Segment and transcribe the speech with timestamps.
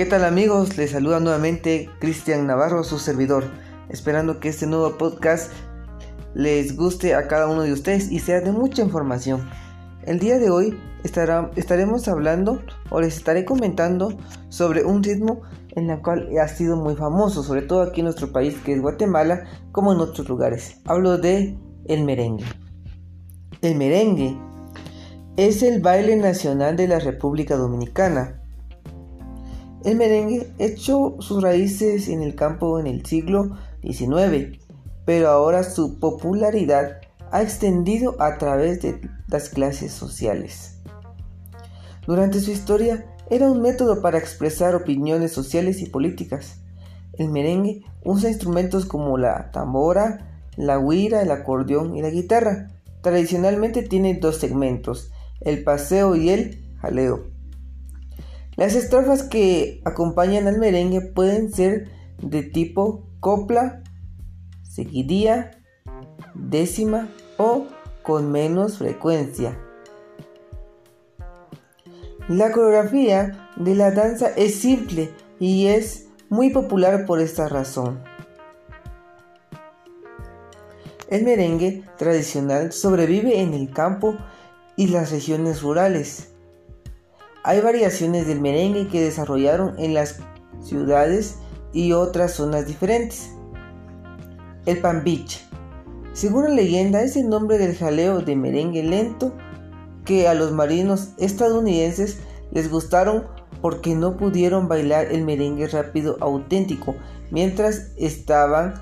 [0.00, 0.78] ¿Qué tal amigos?
[0.78, 3.44] Les saluda nuevamente Cristian Navarro, su servidor,
[3.90, 5.52] esperando que este nuevo podcast
[6.32, 9.46] les guste a cada uno de ustedes y sea de mucha información.
[10.04, 10.74] El día de hoy
[11.04, 14.16] estaremos hablando o les estaré comentando
[14.48, 15.42] sobre un ritmo
[15.76, 18.80] en el cual ha sido muy famoso, sobre todo aquí en nuestro país que es
[18.80, 20.78] Guatemala, como en otros lugares.
[20.86, 22.46] Hablo de el merengue.
[23.60, 24.34] El merengue
[25.36, 28.39] es el baile nacional de la República Dominicana
[29.84, 34.58] el merengue echó sus raíces en el campo en el siglo XIX,
[35.04, 40.76] pero ahora su popularidad ha extendido a través de las clases sociales.
[42.06, 46.60] Durante su historia era un método para expresar opiniones sociales y políticas.
[47.14, 52.68] El merengue usa instrumentos como la tambora, la huira, el acordeón y la guitarra.
[53.02, 55.10] Tradicionalmente tiene dos segmentos,
[55.40, 57.39] el paseo y el jaleo.
[58.60, 61.88] Las estrofas que acompañan al merengue pueden ser
[62.22, 63.82] de tipo copla,
[64.62, 65.62] seguidía,
[66.34, 67.64] décima o
[68.02, 69.58] con menos frecuencia.
[72.28, 78.04] La coreografía de la danza es simple y es muy popular por esta razón.
[81.08, 84.18] El merengue tradicional sobrevive en el campo
[84.76, 86.29] y las regiones rurales.
[87.42, 90.20] Hay variaciones del merengue que desarrollaron en las
[90.60, 91.38] ciudades
[91.72, 93.30] y otras zonas diferentes.
[94.66, 95.40] El pambiche.
[96.12, 99.32] Según la leyenda, es el nombre del jaleo de merengue lento
[100.04, 102.18] que a los marinos estadounidenses
[102.50, 103.26] les gustaron
[103.62, 106.94] porque no pudieron bailar el merengue rápido auténtico
[107.30, 108.74] mientras estaban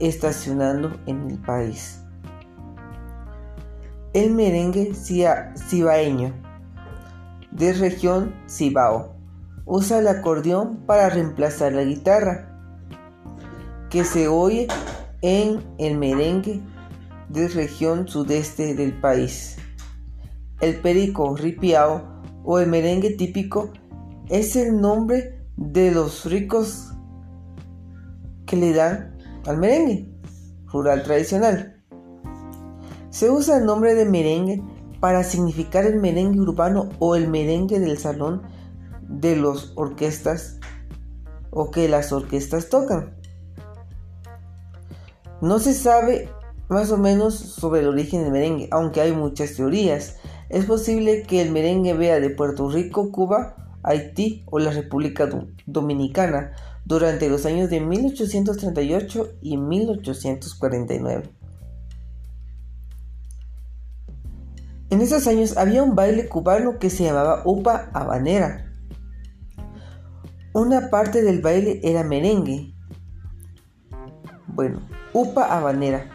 [0.00, 2.00] estacionando en el país.
[4.12, 6.41] El merengue cibaeño
[7.52, 9.14] de región Cibao.
[9.64, 12.48] Usa el acordeón para reemplazar la guitarra
[13.90, 14.68] que se oye
[15.20, 16.60] en el merengue
[17.28, 19.56] de región sudeste del país.
[20.60, 23.70] El perico ripiao o el merengue típico
[24.28, 26.92] es el nombre de los ricos
[28.46, 30.10] que le dan al merengue
[30.66, 31.82] rural tradicional.
[33.10, 34.62] Se usa el nombre de merengue
[35.02, 38.42] para significar el merengue urbano o el merengue del salón
[39.00, 40.60] de las orquestas
[41.50, 43.16] o que las orquestas tocan.
[45.40, 46.28] No se sabe
[46.68, 50.18] más o menos sobre el origen del merengue, aunque hay muchas teorías.
[50.48, 55.28] Es posible que el merengue vea de Puerto Rico, Cuba, Haití o la República
[55.66, 56.52] Dominicana
[56.84, 61.41] durante los años de 1838 y 1849.
[64.92, 68.70] En esos años había un baile cubano que se llamaba Upa Habanera.
[70.52, 72.74] Una parte del baile era merengue.
[74.48, 76.10] Bueno, Upa Habanera.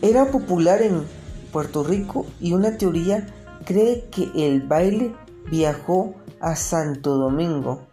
[0.00, 1.04] Era popular en
[1.52, 3.28] Puerto Rico y una teoría
[3.64, 5.14] cree que el baile
[5.48, 7.86] viajó a Santo Domingo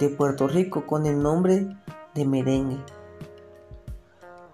[0.00, 1.68] de Puerto Rico con el nombre
[2.16, 2.80] de merengue.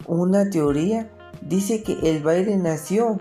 [0.07, 3.17] Una teoría dice que el baile nació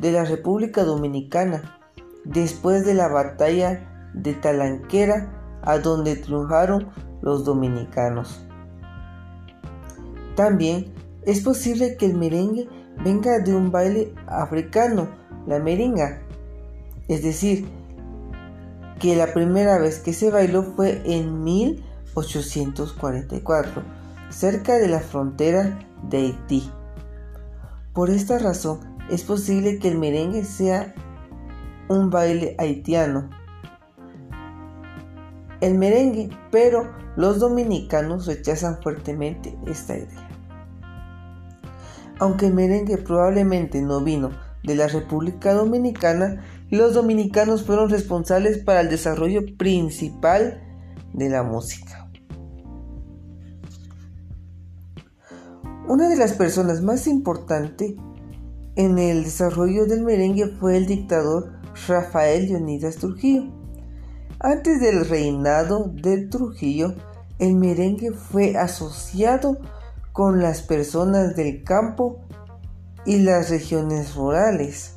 [0.00, 1.78] de la República Dominicana
[2.24, 6.90] después de la batalla de Talanquera a donde triunfaron
[7.22, 8.44] los dominicanos.
[10.36, 10.92] También
[11.22, 12.68] es posible que el merengue
[13.04, 15.08] venga de un baile africano,
[15.46, 16.22] la meringa,
[17.08, 17.68] es decir,
[19.00, 23.82] que la primera vez que se bailó fue en 1844,
[24.30, 26.70] cerca de la frontera de Haití.
[27.92, 30.94] Por esta razón, es posible que el merengue sea
[31.88, 33.30] un baile haitiano.
[35.60, 40.28] El merengue, pero los dominicanos rechazan fuertemente esta idea.
[42.20, 44.30] Aunque el merengue probablemente no vino
[44.62, 50.62] de la República Dominicana, los dominicanos fueron responsables para el desarrollo principal
[51.14, 52.10] de la música.
[55.88, 57.94] Una de las personas más importantes
[58.78, 61.52] en el desarrollo del merengue fue el dictador
[61.88, 63.52] Rafael Leonidas Trujillo.
[64.38, 66.94] Antes del reinado de Trujillo,
[67.40, 69.58] el merengue fue asociado
[70.12, 72.20] con las personas del campo
[73.04, 74.94] y las regiones rurales.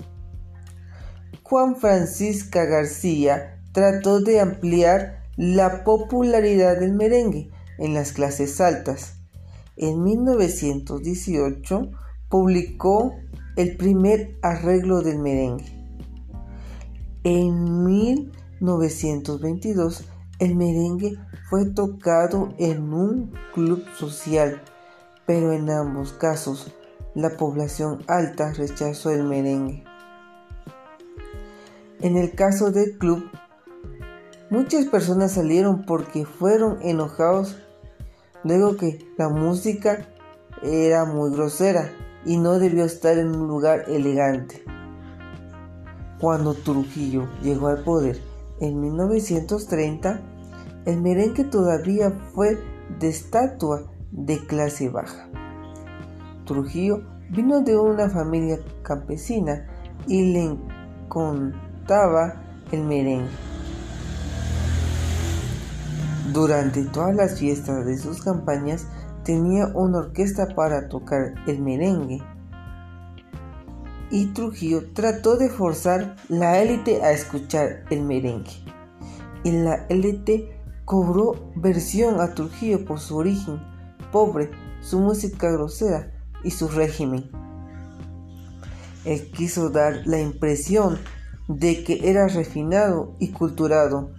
[1.42, 7.50] Juan Francisca García trató de ampliar la popularidad del merengue
[7.80, 9.16] en las clases altas.
[9.76, 11.90] En 1918
[12.30, 13.16] publicó
[13.62, 15.66] el primer arreglo del merengue.
[17.24, 20.04] En 1922,
[20.40, 24.64] El merengue fue tocado en un club social,
[25.28, 26.74] pero en ambos casos
[27.14, 29.84] la población alta rechazó el merengue.
[32.00, 33.30] En el caso del club,
[34.50, 37.58] muchas personas salieron porque fueron enojados
[38.44, 40.08] luego que la música
[40.64, 41.92] era muy grosera
[42.26, 44.64] y no debió estar en un lugar elegante.
[46.20, 48.22] Cuando Trujillo llegó al poder
[48.60, 50.22] en 1930,
[50.86, 52.60] el merengue todavía fue
[53.00, 55.30] de estatua de clase baja.
[56.46, 59.68] Trujillo vino de una familia campesina
[60.06, 60.58] y le
[61.08, 62.36] contaba
[62.72, 63.51] el merengue.
[66.34, 68.88] Durante todas las fiestas de sus campañas
[69.26, 72.22] tenía una orquesta para tocar el merengue.
[74.10, 78.52] Y Trujillo trató de forzar la élite a escuchar el merengue.
[79.44, 83.62] Y la élite cobró versión a Trujillo por su origen
[84.12, 84.52] pobre,
[84.82, 86.12] su música grosera
[86.44, 87.30] y su régimen.
[89.04, 91.00] Él quiso dar la impresión
[91.48, 94.12] de que era refinado y culturado,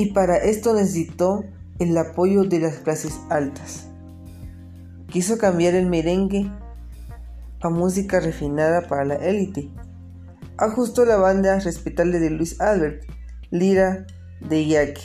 [0.00, 1.44] y para esto necesitó
[1.78, 3.84] el apoyo de las clases altas.
[5.08, 6.50] Quiso cambiar el merengue
[7.60, 9.68] a música refinada para la élite.
[10.56, 13.04] Ajustó la banda respetable de Luis Albert,
[13.50, 14.06] Lira
[14.40, 15.02] de Yaque.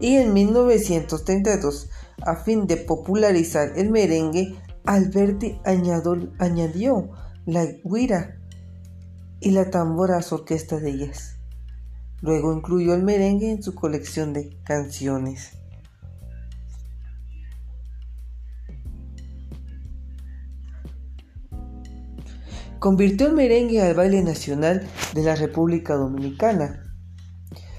[0.00, 1.90] Y en 1932,
[2.22, 4.56] a fin de popularizar el merengue,
[4.86, 7.10] Alberti añadió
[7.44, 8.38] la guira
[9.40, 11.35] y la tambora a su orquesta de jazz.
[12.22, 15.52] Luego incluyó el merengue en su colección de canciones.
[22.78, 26.82] Convirtió el merengue al baile nacional de la República Dominicana.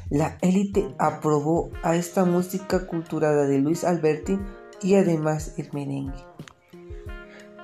[0.09, 4.39] La élite aprobó a esta música culturada de Luis Alberti
[4.81, 6.23] y además el merengue.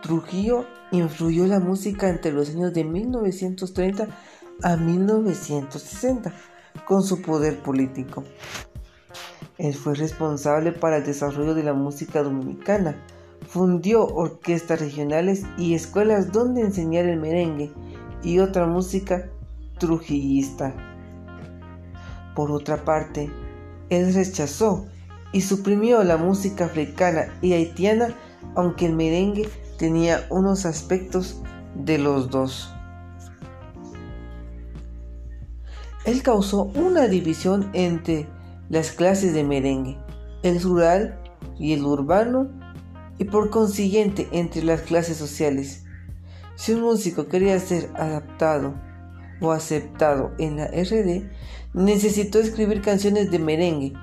[0.01, 4.07] Trujillo influyó la música entre los años de 1930
[4.61, 6.33] a 1960
[6.85, 8.23] con su poder político.
[9.57, 12.95] Él fue responsable para el desarrollo de la música dominicana.
[13.47, 17.71] Fundió orquestas regionales y escuelas donde enseñar el merengue
[18.23, 19.29] y otra música
[19.77, 20.73] trujillista.
[22.35, 23.31] Por otra parte,
[23.89, 24.87] él rechazó
[25.33, 28.15] y suprimió la música africana y haitiana,
[28.55, 31.41] aunque el merengue tenía unos aspectos
[31.75, 32.72] de los dos.
[36.05, 38.27] Él causó una división entre
[38.69, 39.97] las clases de merengue,
[40.43, 41.19] el rural
[41.57, 42.49] y el urbano,
[43.17, 45.85] y por consiguiente entre las clases sociales.
[46.55, 48.75] Si un músico quería ser adaptado
[49.39, 51.29] o aceptado en la RD,
[51.73, 53.93] necesitó escribir canciones de merengue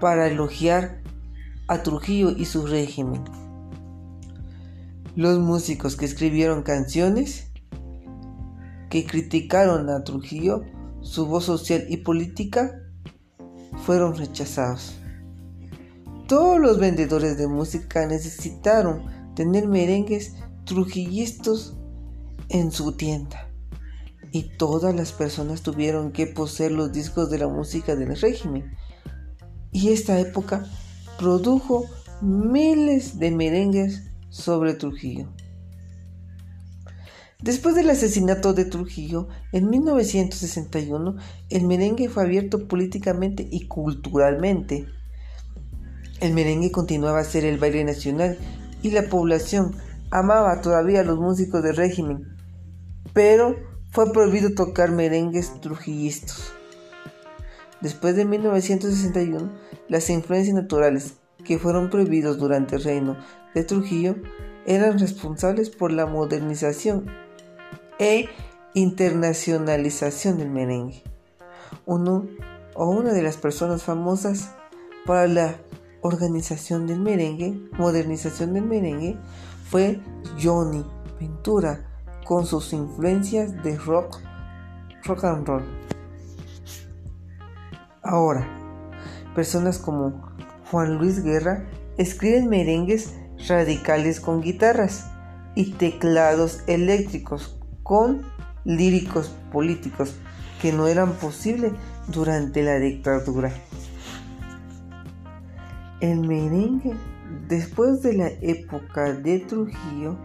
[0.00, 1.00] para elogiar
[1.66, 3.22] a Trujillo y su régimen.
[5.16, 7.50] Los músicos que escribieron canciones
[8.88, 10.62] que criticaron a Trujillo,
[11.02, 12.80] su voz social y política,
[13.84, 14.94] fueron rechazados.
[16.26, 21.74] Todos los vendedores de música necesitaron tener merengues trujillistas
[22.48, 23.48] en su tienda.
[24.32, 28.76] Y todas las personas tuvieron que poseer los discos de la música del régimen.
[29.72, 30.66] Y esta época
[31.18, 31.86] produjo
[32.22, 35.28] miles de merengues sobre Trujillo.
[37.42, 41.16] Después del asesinato de Trujillo, en 1961,
[41.48, 44.86] el merengue fue abierto políticamente y culturalmente.
[46.20, 48.36] El merengue continuaba a ser el baile nacional
[48.82, 49.74] y la población
[50.10, 52.36] amaba todavía a los músicos del régimen,
[53.14, 53.56] pero
[53.90, 56.52] fue prohibido tocar merengues trujillistas.
[57.80, 59.50] Después de 1961,
[59.88, 63.16] las influencias naturales que fueron prohibidos durante el reino
[63.54, 64.16] de Trujillo
[64.66, 67.06] eran responsables por la modernización
[68.00, 68.28] e
[68.74, 71.04] internacionalización del merengue.
[71.84, 72.26] Uno
[72.74, 74.52] o una de las personas famosas
[75.06, 75.54] para la
[76.00, 79.18] organización del merengue, modernización del merengue,
[79.68, 80.00] fue
[80.42, 80.84] Johnny
[81.20, 81.86] Ventura
[82.24, 84.18] con sus influencias de rock,
[85.04, 85.64] rock and roll.
[88.02, 88.48] Ahora,
[89.34, 90.32] personas como
[90.70, 93.14] Juan Luis Guerra escriben merengues
[93.46, 95.10] radicales con guitarras
[95.54, 97.59] y teclados eléctricos
[97.90, 98.22] con
[98.62, 100.14] líricos políticos
[100.62, 101.72] que no eran posibles
[102.06, 103.52] durante la dictadura.
[105.98, 106.94] El merengue,
[107.48, 110.16] después de la época de Trujillo,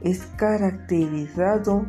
[0.00, 1.86] es caracterizado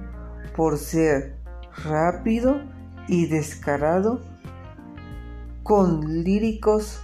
[0.56, 1.38] por ser
[1.84, 2.64] rápido
[3.08, 4.22] y descarado
[5.62, 7.02] con líricos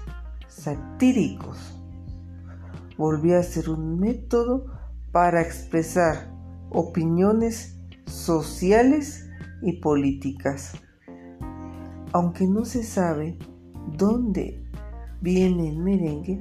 [0.47, 1.79] satíricos.
[2.97, 4.65] Volvió a ser un método
[5.11, 6.33] para expresar
[6.71, 7.74] opiniones
[8.05, 9.29] sociales
[9.61, 10.73] y políticas.
[12.13, 13.37] Aunque no se sabe
[13.97, 14.63] dónde
[15.21, 16.39] viene el merengue,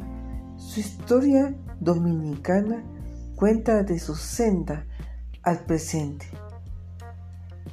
[0.56, 2.84] su historia dominicana
[3.36, 4.86] cuenta de su senda
[5.42, 6.26] al presente.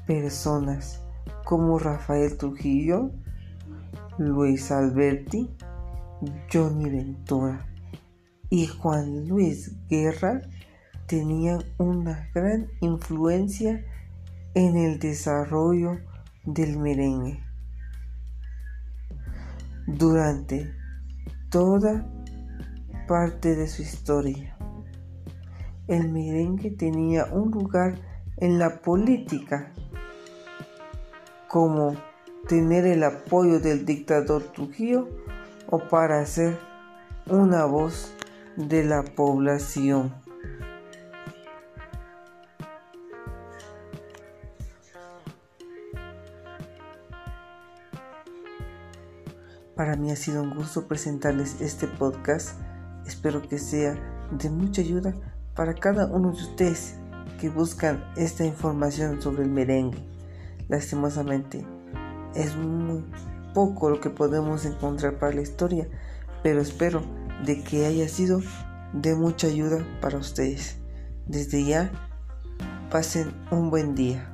[0.07, 1.01] Personas
[1.45, 3.11] como Rafael Trujillo,
[4.17, 5.49] Luis Alberti,
[6.51, 7.65] Johnny Ventura
[8.49, 10.41] y Juan Luis Guerra
[11.11, 13.85] tenían una gran influencia
[14.53, 15.99] en el desarrollo
[16.45, 17.43] del merengue.
[19.87, 20.73] Durante
[21.49, 22.09] toda
[23.09, 24.55] parte de su historia,
[25.89, 27.99] el merengue tenía un lugar
[28.37, 29.73] en la política
[31.49, 31.93] como
[32.47, 35.09] tener el apoyo del dictador Trujillo
[35.69, 36.57] o para ser
[37.27, 38.13] una voz
[38.55, 40.20] de la población.
[49.81, 52.51] Para mí ha sido un gusto presentarles este podcast.
[53.07, 53.95] Espero que sea
[54.29, 55.15] de mucha ayuda
[55.55, 56.97] para cada uno de ustedes
[57.39, 59.97] que buscan esta información sobre el merengue.
[60.67, 61.65] Lastimosamente,
[62.35, 63.03] es muy
[63.55, 65.87] poco lo que podemos encontrar para la historia,
[66.43, 67.01] pero espero
[67.43, 68.39] de que haya sido
[68.93, 70.77] de mucha ayuda para ustedes.
[71.25, 71.91] Desde ya,
[72.91, 74.31] pasen un buen día.